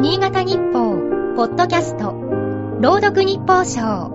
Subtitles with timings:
[0.00, 0.96] 新潟日報、
[1.36, 2.12] ポッドキャスト、
[2.80, 4.08] 朗読日報賞。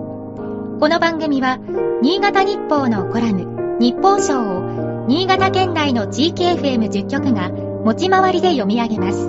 [0.80, 1.60] この番組は、
[2.02, 9.28] 新潟日報のコラム、日報賞を、新潟県内の地域 FM10 局が、持ち回りで読み上げます。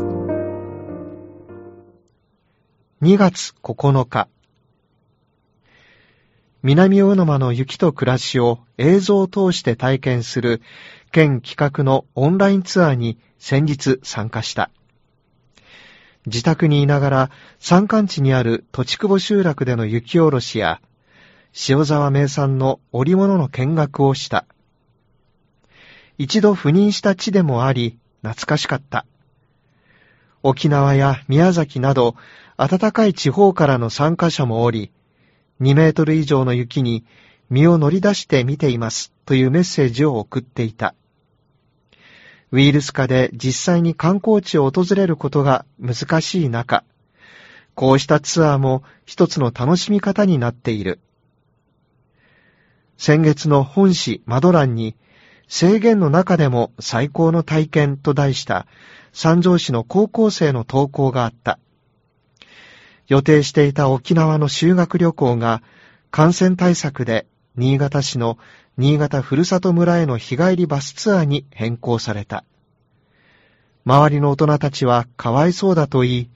[3.03, 4.27] 2月9日。
[6.63, 10.63] 南大沼の雪と暮らしを映像を通して体験する
[11.11, 14.71] 県企画のオンラインツアーに先日参加した。
[16.27, 20.81] 自宅にいながら山間地にある土地久保集落での雪下ろしや
[21.69, 24.45] 塩沢名産の織物の見学をした。
[26.17, 29.05] 一度赴任した地でもあり懐かしかった。
[30.43, 32.15] 沖縄や宮崎など
[32.57, 34.91] 暖かい地方からの参加者もおり、
[35.61, 37.05] 2メートル以上の雪に
[37.49, 40.93] 身を乗り出して見ていますというメッセージを送っていた。
[42.51, 46.83] ウイルス化で実際に観光地を訪れることが難しい中、
[47.75, 50.99] こうしたツアーも一つの楽しみ方になっている。
[52.97, 54.95] 先月の本誌マドランに
[55.47, 58.65] 制限の中でも最高の体験と題した
[59.13, 61.59] 三条市の高校生の投稿があった。
[63.07, 65.61] 予定していた沖縄の修学旅行が
[66.11, 67.27] 感染対策で
[67.57, 68.37] 新潟市の
[68.77, 72.43] 新潟ふるさと村への日帰りバスツアーに変更された。
[73.83, 76.29] 周りの大人たちはかわいそうだと言い、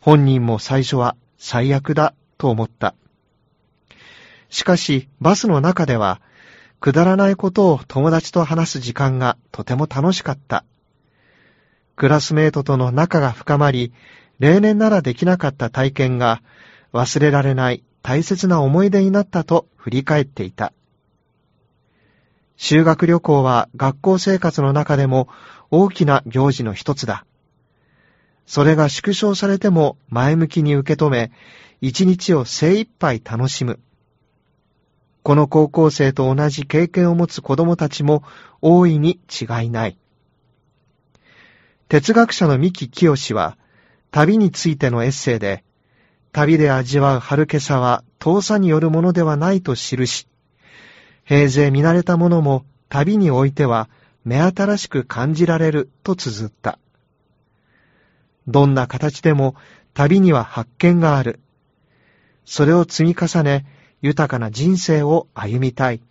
[0.00, 2.96] 本人も最初は最悪だと思った。
[4.48, 6.20] しかし、バスの中では、
[6.80, 10.64] くだらないことを友達と話す時間がとても楽しかった。
[11.94, 13.92] クラスメートとの仲が深まり、
[14.40, 16.42] 例年ならできなかった体験が
[16.92, 20.72] 忘れられない大切な思い出になったと振り返っていた。
[22.56, 25.28] 修学旅行は学校生活の中でも
[25.72, 27.26] 大きな行事の一つだ。
[28.46, 31.32] それが縮小されても前向きに受け止め、
[31.80, 33.80] 一日を精一杯楽しむ。
[35.24, 38.22] この高校生と同じ経験を持つ子供たちも
[38.62, 39.98] 大いに違いない。
[41.88, 43.58] 哲学者の三木清は、
[44.12, 45.64] 旅についてのエッセイで、
[46.36, 50.28] 旅で味わう春今朝は遠さによるものではないと記し、
[51.24, 53.88] 平勢見慣れたものも旅においては
[54.22, 56.78] 目新しく感じられると綴った。
[58.46, 59.54] どんな形でも
[59.94, 61.40] 旅には発見がある。
[62.44, 63.64] それを積み重ね、
[64.02, 66.02] 豊かな人生を歩みたい。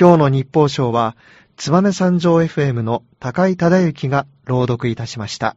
[0.00, 1.18] 今日の日報賞は、
[1.58, 5.54] 燕三条 FM の高井忠之が朗読いたしました。